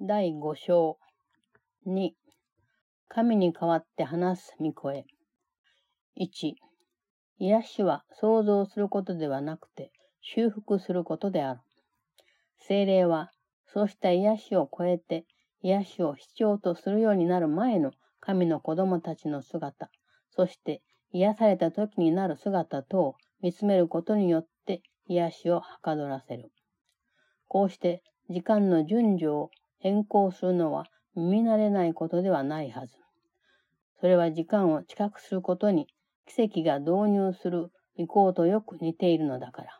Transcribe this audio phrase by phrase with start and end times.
[0.00, 0.98] 第5章
[1.86, 2.10] 2
[3.08, 5.06] 神に代わって話す御声
[6.20, 6.54] 1
[7.38, 11.60] 癒しは想像することではなくて修復することである。
[12.58, 13.30] 精霊は
[13.66, 15.26] そうした癒しを超えて
[15.62, 19.90] 癒しを必要とするようになる前の神の子供たちの姿、
[20.30, 20.82] そして
[21.12, 26.50] 癒された時になる姿とを見つめることによって癒しをはかどらせる。
[27.46, 29.50] こうして時間の順序を
[29.84, 32.94] 変更するのは耳慣れないことではないはず。
[34.00, 35.88] それは時間を近くすることに
[36.24, 39.78] 奇跡が導入する意向とよく似ているのだから。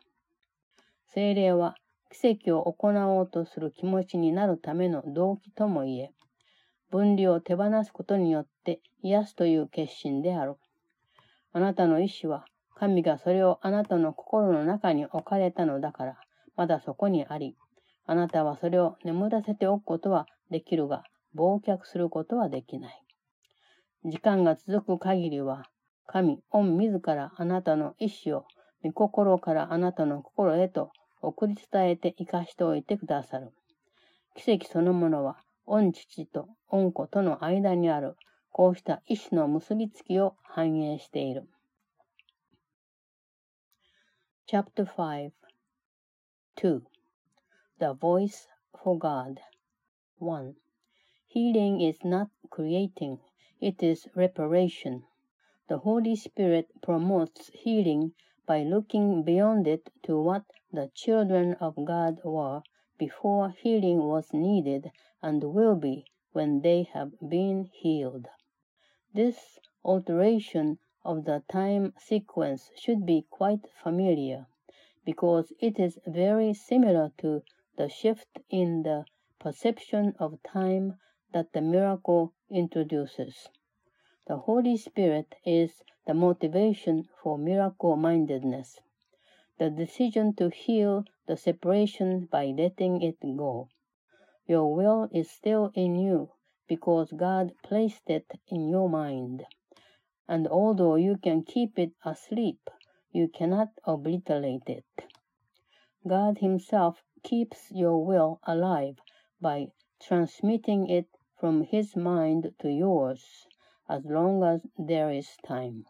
[1.07, 1.73] 精霊は
[2.11, 6.11] 奇跡を行おうとする気持ちになるための動機とも言え、
[6.91, 10.57] 分離を手放すことによって癒すという決心である。
[11.51, 16.17] あなたの意志は、神がそれをあなたの心の中に置かれたのだから、
[16.55, 17.57] まだそこにあり、
[18.07, 21.03] あなたはそれを眠らせておくことはできるが、
[21.35, 23.03] 忘却することはできない。
[24.05, 25.65] 時間が続く限りは、
[26.05, 28.45] 神、御自らあなたの意志を、
[28.83, 33.51] 御心からあなたの心へと送り伝えて生かしておいてくださる。
[34.35, 38.15] 奇跡そのものは、御父と御子との間にある、
[38.51, 41.49] こうした意志の結びつきを反映している。
[44.47, 45.31] Chapter 5
[46.57, 46.94] 2.
[47.77, 48.47] The Voice
[48.81, 49.41] for God
[50.19, 50.55] 1.
[51.27, 53.19] Healing is not creating,
[53.59, 55.03] it is reparation.
[55.67, 58.13] The Holy Spirit promotes healing
[58.45, 62.63] by looking beyond it to what the children of God were
[62.97, 64.89] before healing was needed
[65.21, 68.29] and will be when they have been healed.
[69.13, 74.47] This alteration of the time sequence should be quite familiar
[75.03, 77.43] because it is very similar to
[77.77, 79.05] the shift in the
[79.39, 80.97] perception of time
[81.33, 83.49] that the miracle introduces.
[84.27, 88.79] The Holy Spirit is the motivation for miracle mindedness,
[89.59, 93.69] the decision to heal the separation by letting it go.
[94.47, 96.31] Your will is still in you
[96.67, 99.45] because God placed it in your mind.
[100.27, 102.69] And although you can keep it asleep,
[103.11, 104.85] you cannot obliterate it.
[106.07, 108.98] God Himself keeps your will alive
[109.40, 109.68] by
[110.00, 111.06] transmitting it
[111.38, 113.46] from His mind to yours
[113.88, 115.84] as long as there is time.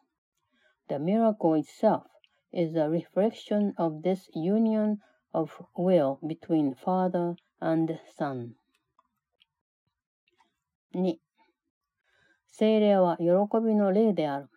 [0.89, 2.07] The miracle itself
[2.53, 5.01] is a reflection of this union
[5.33, 8.55] of will between Father and Son.
[10.95, 11.19] 2.
[12.49, 13.25] 精霊は喜
[13.65, 14.49] びの霊である。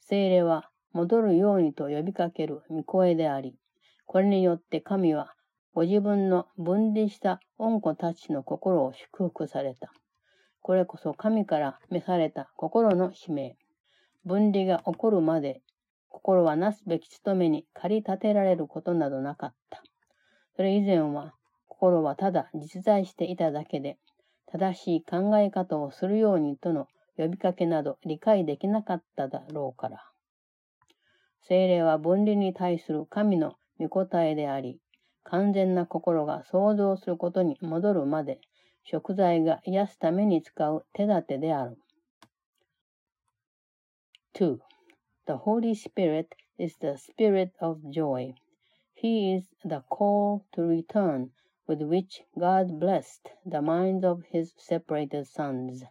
[0.00, 3.58] 精霊は戻るようにと呼びかける御声であり、
[4.06, 5.34] これによって神は
[5.73, 9.93] ご自分の分離した恩子たちの心を祝福された。
[10.61, 13.55] これこそ神から召された心の使命。
[14.25, 15.61] 分離が起こるまで、
[16.09, 19.81] 心はなすべき務めに駆り立てられることなどなかった。
[20.55, 21.33] それ以前は、
[21.67, 23.97] 心はただ実在していただけで、
[24.47, 30.03] 正しい考え方をするようにとの呼びかけなど理解できなかっただろうから。
[31.47, 34.79] 精霊は分離に対する神の御答えであり、
[35.24, 38.40] 完全な心が想像することに戻るまで、
[38.84, 41.78] 食材が癒すために使う手立てである。
[44.34, 44.58] 2.
[45.26, 46.28] The Holy Spirit
[46.58, 48.34] is the Spirit of joy.
[48.94, 51.30] He is the call to return
[51.66, 55.84] with which God blessed the minds of his separated sons.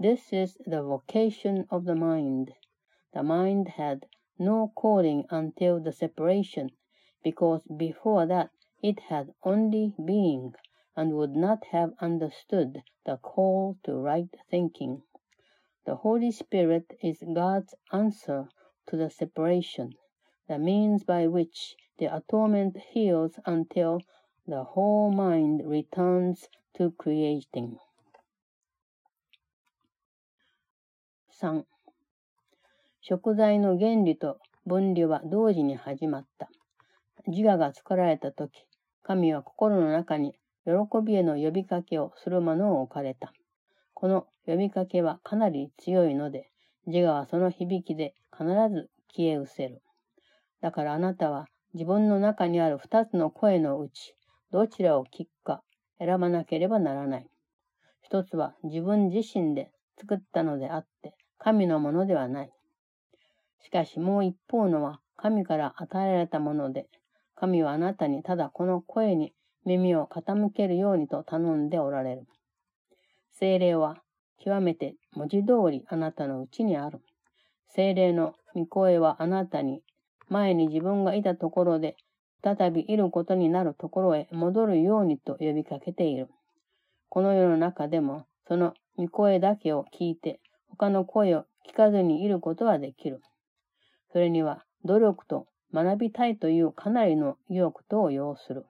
[0.00, 2.52] This is the vocation of the mind.
[3.12, 4.06] The mind had
[4.38, 6.70] no calling until the separation,
[7.22, 8.50] because before that
[8.82, 10.54] it had only being,
[10.96, 15.02] and would not have understood the call to right thinking.
[15.86, 18.48] The Holy Spirit is God's answer
[18.88, 19.94] to the separation,
[20.48, 24.00] the means by which the atonement heals until
[24.46, 27.78] the whole mind returns to creating.
[31.40, 31.64] 3.
[33.00, 36.50] 食材の原理と分離は同時に始まった。
[37.27, 38.65] 自我が作られたとき、
[39.01, 40.33] 神は心の中に
[40.65, 40.73] 喜
[41.03, 43.33] びへの呼びかけをするものを置かれた。
[43.93, 46.49] この呼びかけはかなり強いので、
[46.85, 49.81] 自我はその響きで必ず消え失せる。
[50.61, 54.15] だからあなたは自分の中にある二つの声のうち、
[54.51, 55.63] どちらを聞くか
[55.99, 57.27] 選ばなければならない。
[58.01, 62.51] 一つは自分自身で作ったのであって、神のものではない。
[63.61, 66.87] しかしもう一方のは神から与えられたもので、
[67.43, 69.33] 神はあなたにただこの声に
[69.65, 72.25] 耳を傾けるようにと頼んでおられる。
[73.33, 73.97] 精霊は
[74.41, 77.01] 極めて文字通りあなたのうちにある。
[77.67, 79.81] 精霊の御声はあなたに
[80.29, 81.97] 前に自分がいたところで
[82.41, 86.29] 再びいることになるところへ戻るようにと呼びかけている。
[87.09, 90.39] この世の中でもその御声だけを聞いて
[90.69, 93.19] 他の声を聞かずにいることはできる。
[94.13, 98.65] それには努力と学びたいというかなりの意欲とを要する。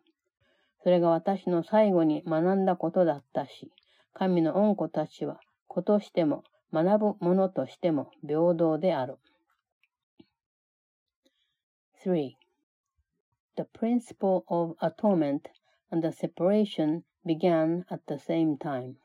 [0.84, 3.72] それが私の最後に学んだことだったし、
[4.14, 9.18] 神の恩子たちは子としても学ぶ者としても平等である。
[12.06, 12.32] 3.
[13.56, 15.42] The principle of atonement
[15.92, 18.96] and the separation began at the same time.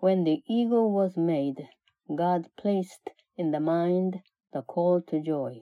[0.00, 1.68] When the ego was made,
[2.08, 4.20] God placed in the mind
[4.52, 5.60] the call to joy.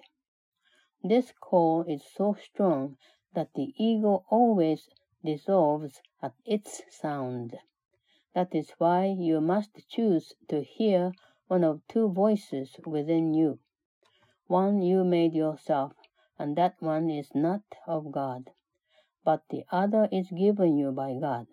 [1.04, 2.96] This call is so strong
[3.32, 4.88] that the ego always
[5.24, 7.56] dissolves at its sound.
[8.34, 11.12] That is why you must choose to hear
[11.46, 13.60] one of two voices within you.
[14.48, 15.92] One you made yourself,
[16.38, 18.50] and that one is not of God,
[19.24, 21.46] but the other is given you by God,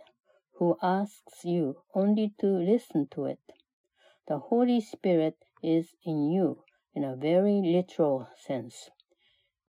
[0.54, 3.40] who asks you only to listen to it.
[4.28, 6.64] The Holy Spirit is in you
[6.94, 8.90] in a very literal sense.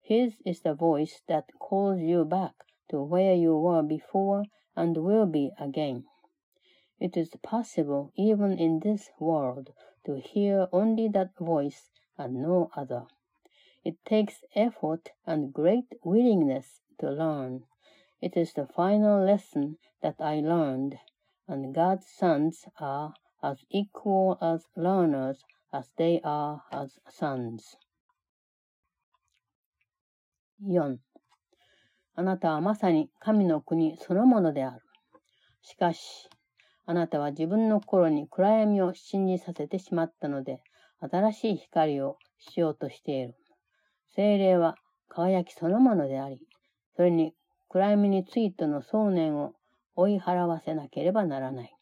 [0.08, 2.54] His is the voice that calls you back
[2.90, 4.44] to where you were before
[4.76, 6.06] and will be again.
[7.00, 9.72] It is possible even in this world
[10.04, 13.08] to hear only that voice and no other.
[13.82, 17.64] It takes effort and great willingness to learn.
[18.20, 21.00] It is the final lesson that I learned,
[21.48, 23.12] and God's sons are
[23.42, 25.42] as equal as learners
[25.72, 27.74] as they are as sons.
[30.64, 30.98] 4.
[32.14, 34.80] あなたはまさに神の国そのものである。
[35.60, 36.30] しかし、
[36.86, 40.60] あなたは自分の心に暗闇を信じさせてしまったので、
[41.00, 43.34] 新しい光をしようとしている。
[44.14, 44.76] 精霊は
[45.08, 46.40] 輝きそのものであり、
[46.96, 47.34] それに
[47.68, 49.52] 暗闇についての想念を
[49.94, 51.76] 追い払わせなければならない。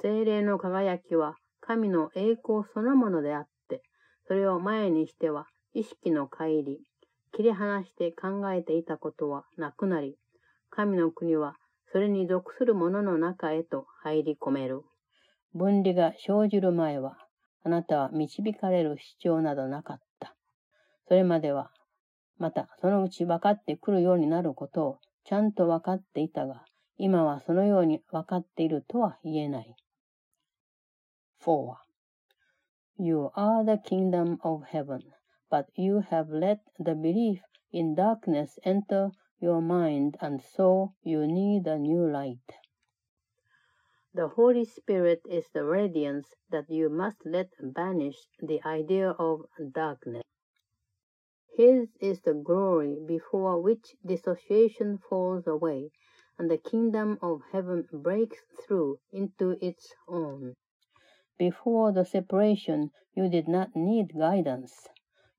[0.00, 3.82] 精霊の輝きは神の栄光そのものであって、
[4.26, 6.76] それを前にしては意識の乖離、
[7.34, 10.16] 切り離して考えていたことはなくなり、
[10.70, 11.56] 神の国は
[11.92, 14.82] それに属する者の中へと入り込める。
[15.52, 17.16] 分離が生じる前は、
[17.64, 20.34] あなたは導かれる主張などなかった。
[21.08, 21.70] それまでは、
[22.38, 26.64] またそのうち分かってくるようになることをちゃんと分かっていたが、
[26.98, 29.76] 今はそのように分かっているとは言えない。
[31.44, 31.74] 4.
[32.98, 35.00] You are the kingdom of heaven,
[35.50, 37.42] but you have let the belief
[37.72, 39.10] in darkness enter
[39.40, 42.58] your mind, and so you need a new light.
[44.14, 50.22] The Holy Spirit is the radiance that you must let banish the idea of darkness.
[51.56, 55.90] His is the glory before which dissociation falls away,
[56.38, 60.54] and the kingdom of heaven breaks through into its own.
[61.38, 64.88] Before the separation, you did not need guidance.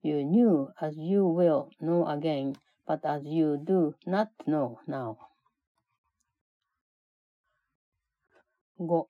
[0.05, 2.53] You knew as you will know again
[2.85, 5.17] but as you do not know now.
[8.79, 9.07] 5.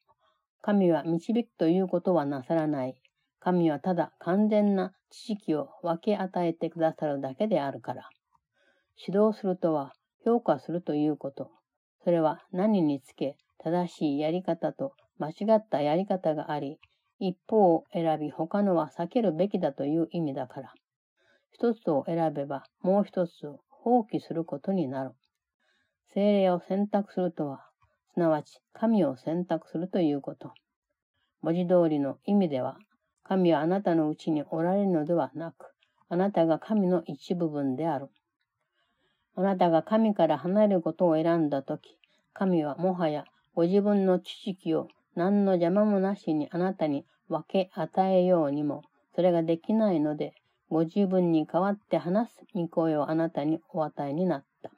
[0.62, 2.96] 神は導くということはなさらない。
[3.42, 8.10] 神はただ完全な知識を分け与えてくださるだけであるから。
[8.98, 9.92] 指導するとは
[10.24, 11.52] 評価するということ。
[12.06, 16.80] それは何につけ正しいやり方と間違ったやり方があり、
[17.20, 20.74] 一方を選び他のは避けるべきだという意味だから。
[21.58, 25.12] 一つを選べばもう一つを放棄することになる。
[26.14, 27.66] 精霊を選択するとは、
[28.14, 30.52] すなわち神を選択するということ。
[31.42, 32.78] 文字通りの意味では、
[33.24, 35.72] 神はあなたのうちにおられるのではなく、
[36.10, 38.10] あなたが神の一部分である。
[39.36, 41.98] あなたが神から離れることを選んだとき、
[42.34, 48.82] 神はもはやご自分の知識を何の邪魔もなしにあなたに分け与えようにも、
[49.16, 50.34] それができないので、
[50.70, 54.72] ご自分に代わって話す御声をあなたにお与えになった。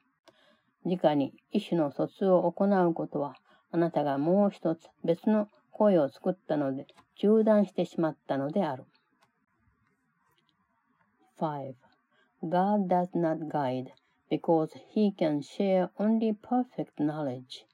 [0.85, 3.35] 直に意思の疎通を行うことは、
[3.71, 8.85] あなたがもう一つ別の声を作ったので中断してしまったのである。
[11.39, 11.75] 5.
[12.43, 13.91] God does not guide
[14.29, 17.65] because he can share only perfect knowledge.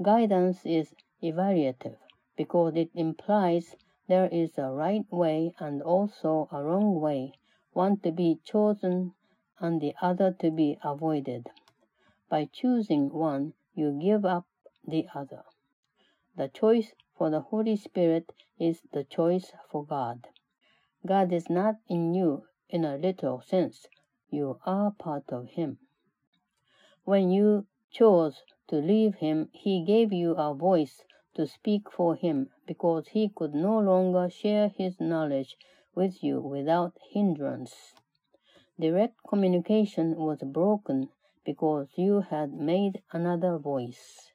[0.00, 1.96] Guidance is evaluative
[2.36, 3.76] because it implies
[4.08, 7.34] There is a right way and also a wrong way,
[7.74, 9.12] one to be chosen
[9.58, 11.50] and the other to be avoided.
[12.30, 14.46] By choosing one, you give up
[14.82, 15.44] the other.
[16.36, 20.26] The choice for the Holy Spirit is the choice for God.
[21.04, 23.86] God is not in you in a literal sense.
[24.30, 25.78] You are part of Him.
[27.04, 31.02] When you chose to leave Him, He gave you a voice
[31.38, 35.56] to speak for Him because He could no longer share His knowledge
[35.94, 37.94] with you without hindrance.
[38.80, 41.08] Direct communication was broken
[41.46, 44.32] because you had made another voice.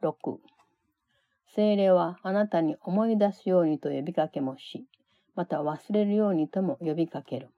[0.00, 0.40] 6.
[1.54, 4.86] 精霊はあなたに思い出すようにと呼びかけもし、
[5.36, 7.48] また忘れるようにとも呼びかける。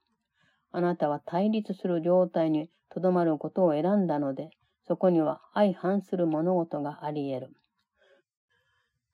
[0.72, 4.50] あなたは対立する状態にとどまることを選んだので、
[4.86, 7.56] そこには相反する物事があり得る。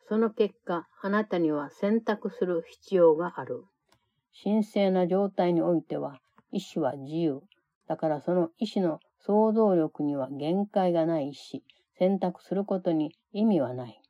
[0.08, 3.64] その結果、あなたには選択する必要がある。
[4.44, 7.40] 神聖な状態においては、意志は自由。
[7.88, 11.64] だからその意志の想像力には限界がないし、
[11.98, 14.00] 選択することに意味はない。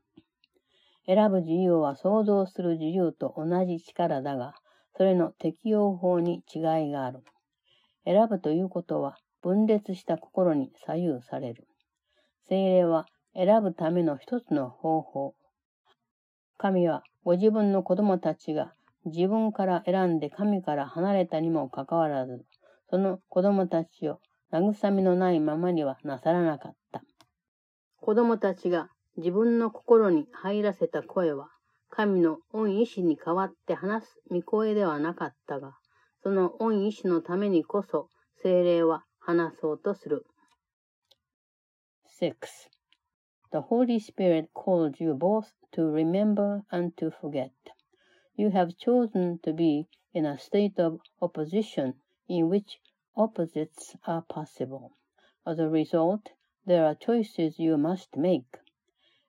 [1.06, 4.54] 選ぶ自由は想像する自由と同じ力だが、
[4.96, 7.22] それの適用法に違いがある。
[8.04, 11.66] 選ぶということは分裂した心に左右される。
[12.48, 15.34] 精霊は選ぶための一つの方法。
[16.58, 18.72] 神はご自分の子供たちが
[19.04, 22.44] 自分から選んで神から離れたにもかかわらず、
[22.88, 24.20] その子供たちを
[24.52, 27.02] 慰みのないままにはなさらなかった。
[28.00, 31.48] 子供たちが自分の心に入らせた声は、
[31.90, 35.74] 神の恩意志に代わって話す御声ではなかったが、
[36.22, 38.08] その恩意志のためにこそ、
[38.42, 40.25] 精霊は話そうとする。
[42.05, 42.69] 6.
[43.51, 47.51] The Holy Spirit calls you both to remember and to forget.
[48.35, 51.93] You have chosen to be in a state of opposition
[52.27, 52.79] in which
[53.15, 54.91] opposites are possible.
[55.45, 56.31] As a result,
[56.65, 58.57] there are choices you must make.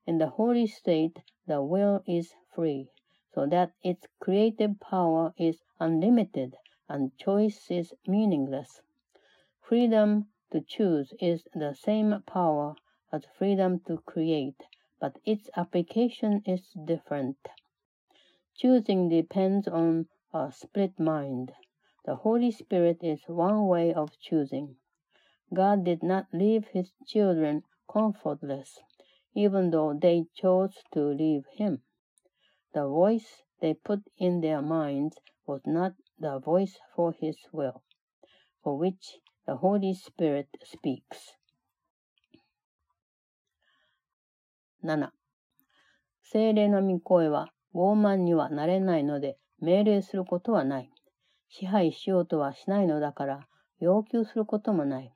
[0.06, 2.88] In the holy state, the will is free,
[3.34, 6.56] so that its creative power is unlimited
[6.88, 8.80] and choice is meaningless.
[9.67, 12.75] Freedom to choose is the same power
[13.11, 14.61] as freedom to create,
[14.99, 17.37] but its application is different.
[18.55, 21.53] Choosing depends on a split mind.
[22.05, 24.75] The Holy Spirit is one way of choosing.
[25.53, 28.79] God did not leave his children comfortless
[29.35, 31.81] even though they chose to leave him.
[32.73, 35.17] The voice they put in their minds
[35.47, 37.81] was not the voice for his will,
[38.61, 41.37] for which the Holy Spirit speaks.
[44.81, 45.09] 7.
[46.21, 50.89] 精霊の御声は傲慢にはなれないので命令することはない。
[51.49, 53.47] 支配しようとはしないのだから
[53.79, 55.13] 要求することもない。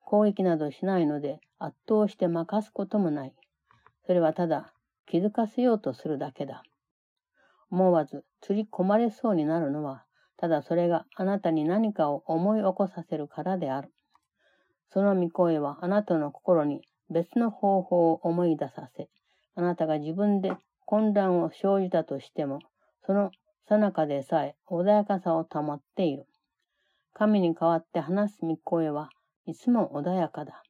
[0.00, 3.34] 攻撃などしないので圧倒して任すこともない。
[4.06, 4.72] それはただ
[5.06, 6.62] 気づかせようとするだけだ。
[7.70, 10.05] 思わず釣り込まれそうになるのは、
[10.38, 13.92] ただそれがあなたに何かを思い起こさせるからである。
[14.90, 19.08] その御声はあなたの心に別の方法を思い出させ、
[19.54, 20.52] あなたが自分で
[20.84, 22.60] 混乱を生じたとしても、
[23.04, 23.30] その
[23.68, 26.26] 最中でさえ穏やかさを保っている。
[27.14, 29.08] 神に代わって話す御声は
[29.46, 30.62] いつも穏やかだ。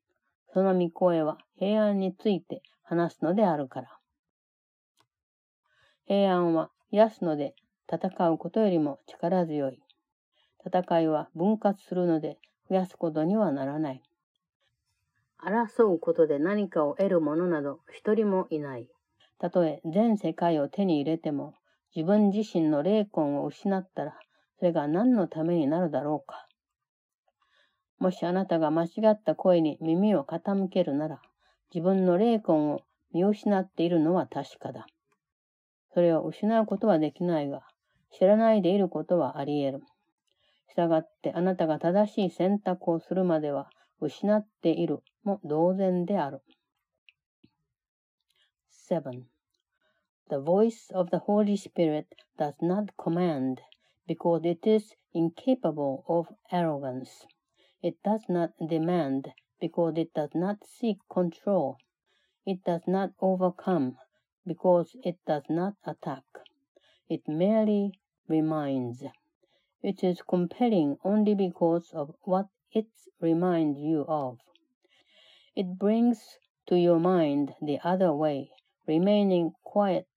[0.53, 3.89] その御声は平安について話すのであるから。
[6.07, 7.55] 平安は癒すので
[7.93, 9.81] 戦うことよりも力強い。
[10.65, 12.39] 戦いは分割するので
[12.69, 14.03] 増やすことにはならない。
[15.39, 18.89] 争うことで何かを得る者など一人もいない。
[19.39, 21.55] たとえ全世界を手に入れても
[21.95, 24.19] 自分自身の霊魂を失ったら
[24.59, 26.47] それが何のためになるだろうか。
[27.99, 31.21] もしあなたが間違った声に耳を傾けるなら、
[31.75, 32.81] 自分の霊魂を
[33.13, 34.87] 見失っているのは確かだ。
[35.95, 37.63] それを失うことはできないが、
[38.13, 39.85] 知らないでいることはあり得る。
[40.69, 43.71] したがってあなたが正しい選択をするまでは
[44.01, 46.43] 失っているも同然である。
[48.89, 49.23] 7.
[50.29, 52.07] The voice of the Holy Spirit
[52.39, 53.59] does not command
[54.07, 57.27] because it is incapable of arrogance.
[57.83, 61.79] It does not demand because it does not seek control.
[62.45, 63.97] It does not overcome
[64.47, 66.25] because it does not attack.
[67.09, 67.99] It merely
[68.29, 69.05] reminds.
[69.83, 72.89] It is compelling only because of what it
[73.21, 74.39] reminds you of.
[75.55, 78.51] It brings to your mind the other way,
[78.87, 80.09] remaining quiet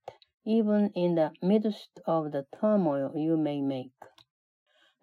[0.46, 3.93] even in the midst of the turmoil you may make.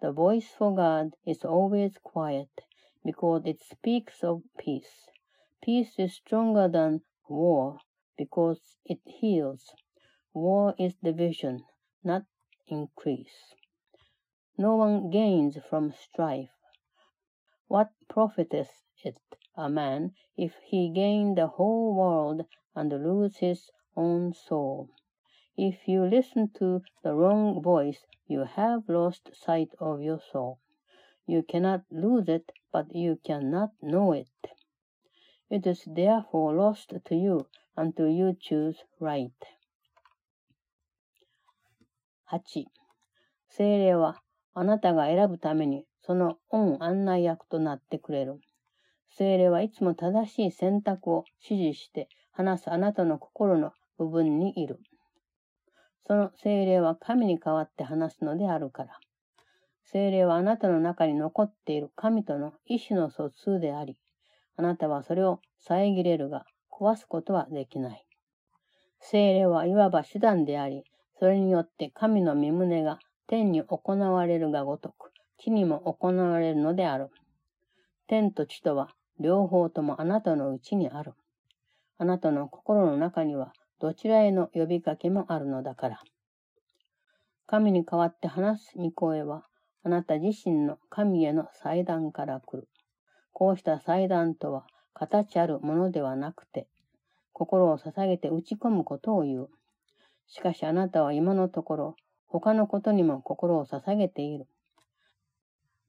[0.01, 2.49] The voice for God is always quiet,
[3.05, 5.07] because it speaks of peace.
[5.63, 7.79] Peace is stronger than war
[8.17, 9.73] because it heals.
[10.33, 11.63] War is division,
[12.03, 12.25] not
[12.67, 13.55] increase.
[14.57, 16.49] No one gains from strife.
[17.67, 19.19] What profiteth it
[19.55, 24.89] a man if he gain the whole world and lose his own soul?
[25.57, 30.59] If you listen to the wrong voice, you have lost sight of your soul.
[31.25, 34.27] You cannot lose it, but you cannot know it.
[35.49, 39.33] It is therefore lost to you until you choose right.
[42.29, 42.65] 8.
[43.49, 44.21] 精霊は
[44.53, 48.39] あなたが選ぶためにその恩案内役となってくれる。
[49.09, 54.79] 精霊はいつも正しい選択を指示して話すあなたの心の部分にいる。
[56.05, 58.99] その精霊は神に代わって話すのであるから。
[59.83, 63.97] 精霊はあなたの中に残っている神との意志の疎通であり、
[64.57, 68.05] あなたはそれを遮れるが壊すことはできない。
[68.99, 70.83] 精霊はいわば手段であり、
[71.19, 77.09] それによって神の身旨が天に行われるがごとく、地にも行われるのである。
[78.07, 81.13] 天と地とは両方ともあなたのうちにある。
[81.97, 85.99] あなたの心の中にはどちらへの呼びかけもあるのだから。
[87.45, 89.43] 神に代わって話す御声は、
[89.83, 92.67] あなた自身の神への祭壇から来る。
[93.31, 96.67] こうした祭壇とは、形あるものではなくて、
[97.31, 99.49] 心を捧げて打ち込むことを言う。
[100.27, 101.95] しかしあなたは今のところ、
[102.27, 104.47] 他のことにも心を捧げている。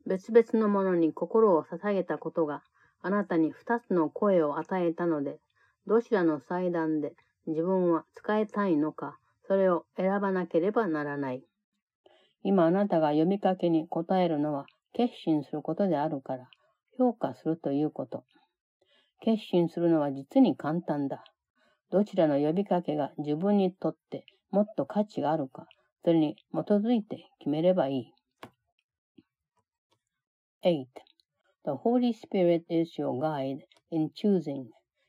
[0.07, 2.63] 別々のものに心を捧げたことが、
[3.03, 5.39] あなたに二つの声を与えたので、
[5.87, 7.15] どちらの祭壇で
[7.47, 11.43] 自分は使いたいのか、それを選ばなければならない。
[12.43, 16.49] 今あなたが呼びかけに答えるのは決心することであるから、
[16.97, 18.25] 評価するということ。
[19.21, 21.25] 決心するのは実に簡単だ。
[21.92, 25.68] どちらの呼びかけが自分にとってもっと価値があるか、
[26.04, 28.14] それに基づいて決めればいい。
[30.64, 30.86] 8.
[31.66, 34.68] The Holy Spirit is your guide in choosing.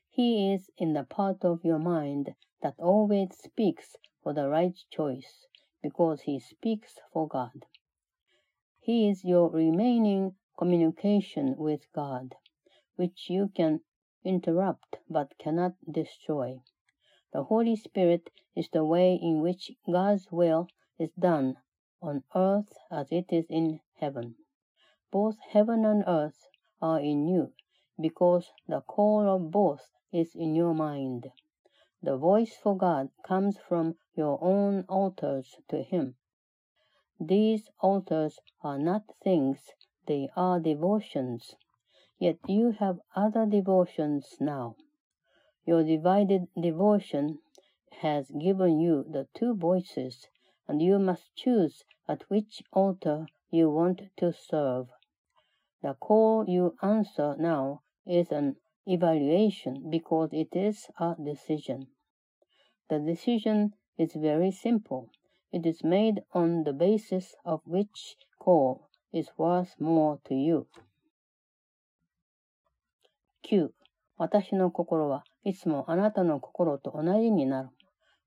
[0.09, 5.47] He is in the part of your mind that always speaks for the right choice,
[5.81, 7.65] because he speaks for God.
[8.79, 12.35] He is your remaining communication with God,
[12.95, 13.81] which you can
[14.23, 16.59] interrupt but cannot destroy.
[17.32, 20.66] The Holy Spirit is the way in which God's will
[20.98, 21.58] is done
[22.02, 24.34] on earth as it is in heaven.
[25.12, 26.48] Both heaven and earth
[26.82, 27.52] are in you,
[28.00, 31.30] because the call of both is in your mind.
[32.02, 36.16] The voice for God comes from your own altars to Him.
[37.20, 39.70] These altars are not things,
[40.06, 41.54] they are devotions.
[42.18, 44.76] Yet you have other devotions now.
[45.65, 47.39] Your divided devotion
[48.01, 50.27] has given you the two voices,
[50.67, 54.87] and you must choose at which altar you want to serve.
[55.81, 61.87] The call you answer now is an evaluation because it is a decision.
[62.89, 65.09] The decision is very simple.
[65.51, 70.67] It is made on the basis of which call is worth more to you.
[73.49, 73.71] 9.
[74.17, 77.68] 私の心は いつもあなたの心と同じになる。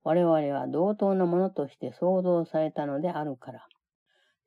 [0.03, 3.67] 我々は同等のものとして創造されたのであるから。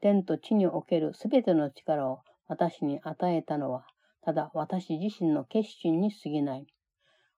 [0.00, 3.86] 天と地におけるすべての力を私に与えたのは、
[4.22, 6.66] ただ私自身の決心に過ぎない。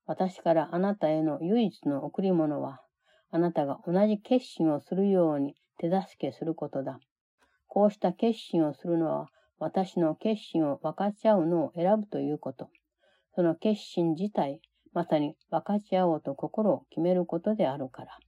[0.06, 2.80] 私からあなたへの唯一の贈り物は、
[3.30, 6.98] あなたが同じ決心をするように手助けすることだ。
[7.66, 12.70] こうした決心をするのは、私の決心を分かち合うのを選ぶということ。
[13.34, 14.60] その決心自体、
[14.98, 18.18] まさに分かち合おうと心を決めることであるから。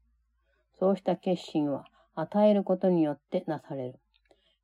[0.79, 3.99] そうした決心は与えることによってなされる。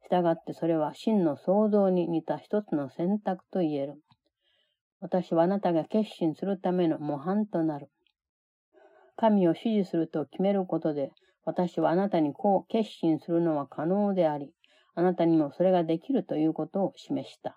[0.04, 3.94] したがってそれは真の創造に似た一つの選択と言える。
[5.00, 7.90] 私はあなたが決心するための模範となる。
[9.16, 11.10] 神を支持すると決めることで、
[11.44, 14.52] 私はあなたにこう決心するのは可能であり、
[14.94, 17.56] あなたにもそれができるということを示した。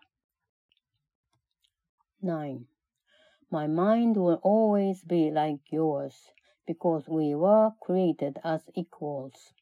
[2.23, 2.61] 9.
[3.51, 6.31] My mind will always be like yours,
[6.67, 9.53] because we were created as equals.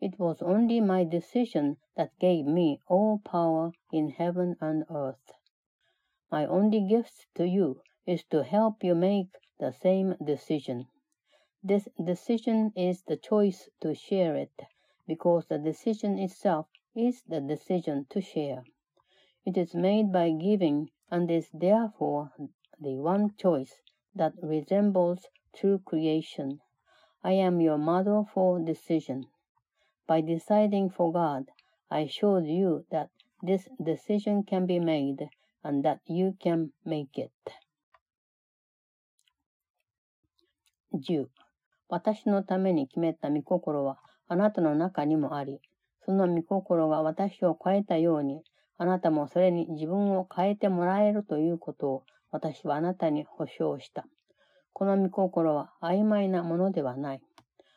[0.00, 5.32] It was only my decision that gave me all power in heaven and earth.
[6.30, 10.86] My only gift to you is to help you make the same decision.
[11.64, 14.62] This decision is the choice to share it,
[15.08, 18.62] because the decision itself is the decision to share.
[19.44, 22.30] It is made by giving and is therefore
[22.80, 23.72] the one choice
[24.14, 26.60] that resembles true creation.
[27.24, 29.26] I am your model for decision.
[30.06, 31.46] By deciding for God,
[31.90, 33.08] I showed you that
[33.42, 35.28] this decision can be made
[35.64, 37.32] and that you can make it.
[40.92, 41.28] 10.
[41.88, 45.60] 私のために決めた御心はあなたの中にもあり、
[46.04, 48.42] その御心が私を変えたように、
[48.78, 52.02] あなたもそれに自分を変えてもらえるということを
[52.36, 54.06] 私はあなたに保証した。
[54.74, 57.22] この御心は曖昧なものではない。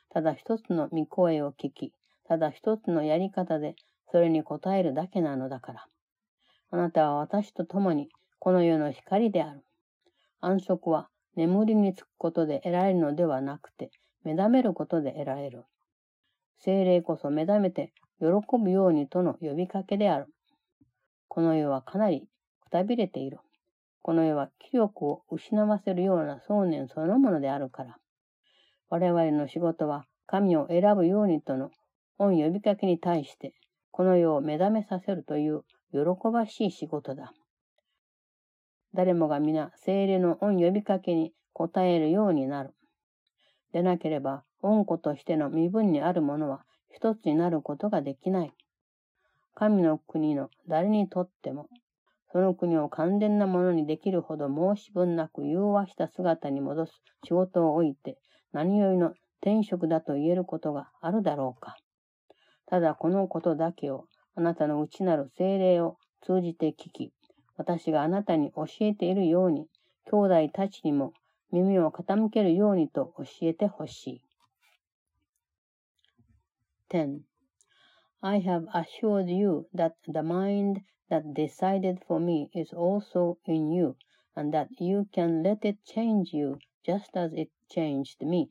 [0.09, 1.93] ただ一つの御声を聞き、
[2.27, 3.75] ただ一つのやり方で
[4.11, 5.85] それに応えるだけなのだから。
[6.71, 9.63] あなたは私と共にこの世の光である。
[10.41, 13.91] 安息は眠りにつくことで得られるのではなくて、
[14.25, 15.63] 目覚めることで得られる。
[16.57, 18.27] 精霊こそ目覚めて喜
[18.61, 20.25] ぶようにとの呼びかけである。
[21.29, 22.27] この世はかなり
[22.59, 23.39] くたびれている。
[24.01, 27.97] この世は気力を失わせるような想念そのものであるから。
[28.89, 31.71] 我々の仕事は神を選ぶようにとの
[32.17, 33.53] 御呼びかけに対して、
[33.91, 35.99] この世を目覚めさせるという喜
[36.31, 37.33] ばしい仕事だ。
[38.93, 42.73] 誰もが皆精霊の御呼びかけに応えるようになる。
[43.71, 48.53] でなければ、恩子としての身分にあるものは一つになることができない。
[49.55, 51.67] 神の国の誰にとっても、
[52.31, 58.19] その国を完全なものにできるほど申し分なく融和した姿に戻す仕事を置いて、
[58.51, 61.77] 何よりの転職だと言えることがあるだろうか。
[62.67, 67.13] ただこのことだけをあなたの内なる精霊を通じて聞き、
[67.57, 69.67] 私があなたに教えているように、
[70.11, 71.13] 兄弟たちにも
[71.51, 74.21] 耳を傾けるようにと教えてほしい。
[76.89, 77.19] 10.
[78.21, 83.95] I have assured you that the mind that decided for me is also in you,
[84.35, 88.49] and that you can let it change you just as it changed me.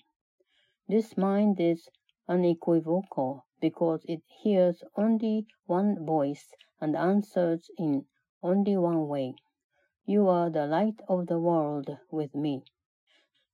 [0.88, 1.88] This mind is
[2.28, 8.06] unequivocal because it hears only one voice and answers in
[8.42, 9.34] only one way.
[10.06, 12.64] You are the light of the world with me.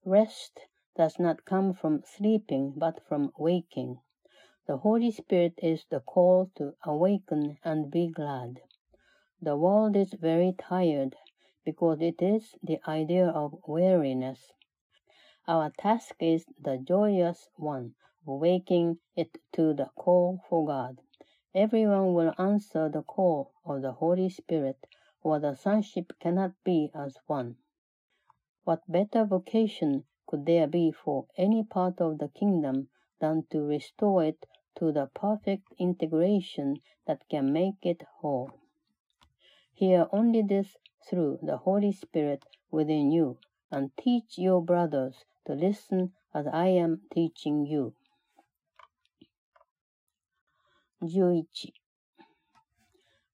[0.04, 0.60] Rest
[0.96, 3.98] does not come from sleeping but from waking.
[4.66, 8.60] The Holy Spirit is the call to awaken and be glad.
[9.42, 11.16] The world is very tired
[11.64, 14.52] because it is the idea of weariness.
[15.48, 17.94] Our task is the joyous one
[18.26, 21.00] waking it to the call for God.
[21.54, 24.86] Everyone will answer the call of the Holy Spirit,
[25.22, 27.56] or the sonship cannot be as one.
[28.64, 32.88] What better vocation could there be for any part of the kingdom
[33.20, 38.50] than to restore it to the perfect integration that can make it whole?
[39.76, 40.76] Hear only this
[41.08, 43.38] through the Holy Spirit within you,
[43.70, 45.14] and teach your brothers
[45.46, 47.92] to listen as I am teaching you.
[51.02, 51.44] 11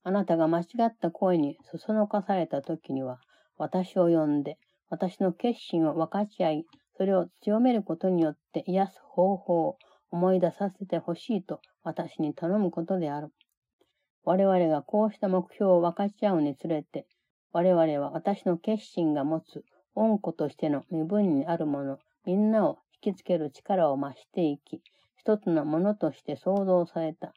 [0.03, 3.21] あなたが間違った声にそそのかされた時には、
[3.59, 9.79] 私を呼んで、私の決心を分かち合い、それを強めることによって癒す方法を
[10.11, 13.31] 思い出させてほしいと私に頼むことである。
[14.25, 17.07] 我々がこうした目標を分かち合うにつれて、
[17.53, 24.83] 我々は私の決心が持つ恩子としての身分にあるもの、みんなを引きつける力を増していき、
[25.17, 27.33] 一つのものとして創造された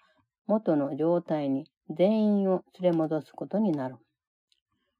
[0.45, 3.95] 元の状態に全員を連れ戻すことになる。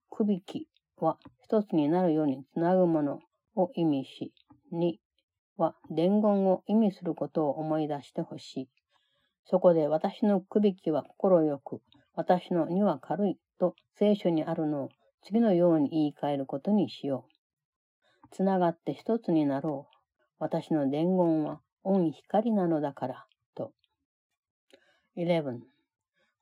[0.10, 0.68] くびき
[0.98, 3.20] は一つになるようにつなぐもの
[3.56, 4.34] を意味し、
[4.72, 5.00] に
[5.58, 8.70] は伝言を意味することを思い出してほしい。
[9.46, 11.82] そこで私のくびきは心よく、
[12.16, 14.90] 私の荷は軽いと聖書にあるのを
[15.24, 18.28] 次のように言い換えることにしよう。
[18.32, 19.96] つながって一つになろう。
[20.40, 23.26] 私の伝言は恩光なのだから、
[23.56, 23.72] と。
[25.16, 25.62] 11.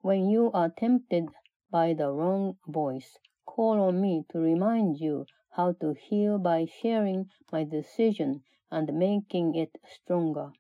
[0.04, 1.28] When you are tempted
[1.72, 7.26] by the wrong voice, call on me to remind you how to heal by sharing
[7.52, 10.52] my decision and making it stronger.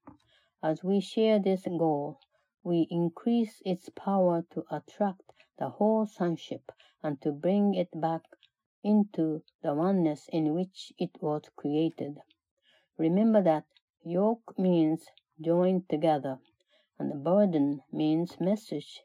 [0.61, 2.19] As we share this goal,
[2.63, 6.71] we increase its power to attract the whole sonship
[7.03, 8.21] and to bring it back
[8.83, 12.17] into the oneness in which it was created.
[12.97, 13.65] Remember that
[14.03, 15.05] yoke means
[15.39, 16.39] joined together,
[16.99, 19.01] and burden means message.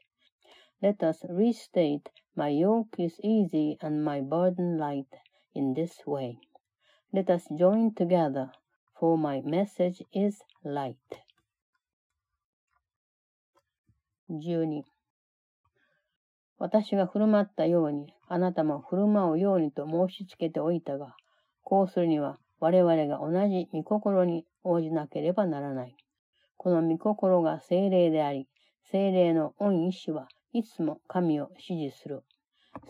[0.81, 5.15] Let us restate my yoke is easy and my burden light
[5.55, 6.39] in this way.
[7.11, 8.51] Let us join together,
[8.99, 11.21] for my message is light.
[14.29, 14.83] 12
[16.59, 21.15] 私が振る舞ったように、あなたも振る舞うようにと申し付けておいたが、
[21.63, 25.95] こうするには我々が同じ御心に応じなければならない。
[26.57, 28.49] この御心が精霊であり、
[28.91, 32.23] 精霊の御意志はいつも神を支持する。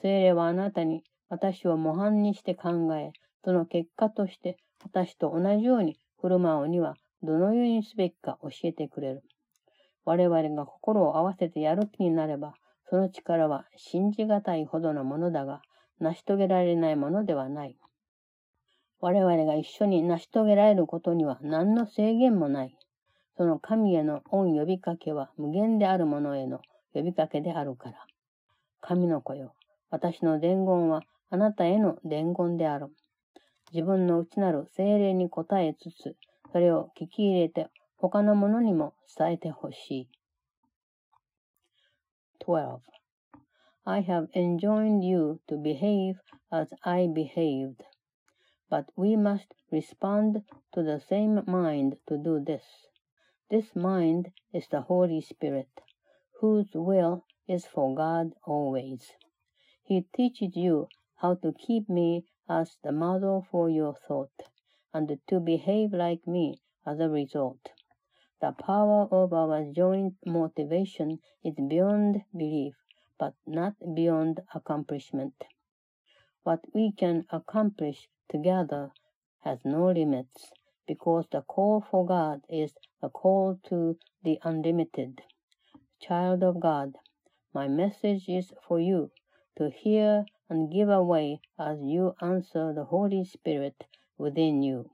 [0.02, 3.12] 精霊はあなたに私を模範にして考え、
[3.44, 9.24] その結果として私と同じように振る舞うにはどのようにすべきか教えてくれる。
[10.08, 12.54] 我々が心を合わせてやる気になれば、
[12.90, 15.62] その力は信じがたいほどのものだが、
[16.00, 17.76] 成し遂げられないものではない。
[19.02, 22.78] 我々が一緒に成し遂げられることには何の制限もない。
[23.36, 26.62] その神への恩呼びかけは無限であるものへの
[26.94, 28.06] 呼びかけであるから。
[28.80, 29.56] 神の子よ、
[29.90, 32.88] 私の伝言はあなたへの伝言である。
[33.74, 36.16] 自分の内なる精霊に応えつつ、
[36.54, 40.09] それを聞き入れて他の者にも伝えてほしい。
[42.45, 42.81] 12.
[43.85, 46.19] I have enjoined you to behave
[46.51, 47.83] as I behaved.
[48.69, 52.63] But we must respond to the same mind to do this.
[53.51, 55.69] This mind is the Holy Spirit,
[56.41, 59.13] whose will is for God always.
[59.85, 64.33] He teaches you how to keep me as the model for your thought,
[64.95, 67.69] and to behave like me as a result.
[68.40, 72.76] The power of our joint motivation is beyond belief,
[73.18, 75.34] but not beyond accomplishment.
[76.44, 78.92] What we can accomplish together
[79.40, 80.52] has no limits,
[80.88, 85.24] because the call for God is the call to the unlimited.
[86.00, 86.96] Child of God,
[87.54, 89.10] my message is for you
[89.58, 93.86] to hear and give away as you answer the Holy Spirit
[94.18, 94.92] within you.